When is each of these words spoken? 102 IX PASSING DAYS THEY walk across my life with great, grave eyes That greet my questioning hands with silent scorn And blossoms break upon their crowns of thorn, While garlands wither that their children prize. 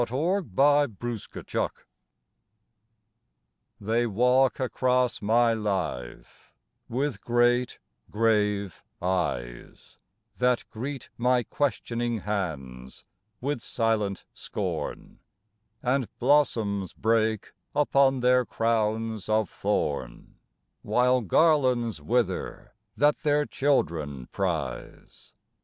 102 0.01 0.45
IX 0.57 0.97
PASSING 0.99 1.41
DAYS 1.59 1.69
THEY 3.79 4.07
walk 4.07 4.59
across 4.59 5.21
my 5.21 5.53
life 5.53 6.55
with 6.89 7.21
great, 7.21 7.77
grave 8.09 8.81
eyes 8.99 9.99
That 10.39 10.63
greet 10.71 11.11
my 11.19 11.43
questioning 11.43 12.21
hands 12.21 13.03
with 13.41 13.61
silent 13.61 14.25
scorn 14.33 15.19
And 15.83 16.07
blossoms 16.17 16.93
break 16.93 17.53
upon 17.75 18.21
their 18.21 18.43
crowns 18.43 19.29
of 19.29 19.51
thorn, 19.51 20.33
While 20.81 21.21
garlands 21.21 22.01
wither 22.01 22.73
that 22.97 23.21
their 23.21 23.45
children 23.45 24.25
prize. 24.31 25.31